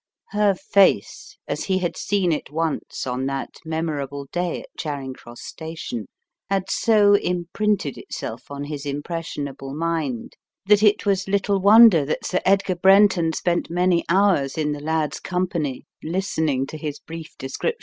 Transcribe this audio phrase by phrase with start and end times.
[0.31, 5.43] Her face, as he had seen it once on that memorable day at Charing Cross
[5.43, 6.07] Station,
[6.49, 12.39] had so imprinted itself on his impressionable mind that it was little wonder that Sir
[12.45, 17.75] Edgar Brenton spent many hours in the lad's company listening to his brief descrip.